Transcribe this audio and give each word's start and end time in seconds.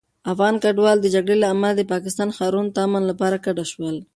افغان 0.31 0.55
کډوال 0.63 0.97
د 1.01 1.07
جګړې 1.15 1.35
له 1.39 1.47
امله 1.53 1.71
د 1.75 1.81
پاکستان 1.93 2.29
ښارونو 2.37 2.73
ته 2.75 2.79
امن 2.87 3.03
لپاره 3.11 3.37
کډه 3.45 3.63
شول. 3.71 3.97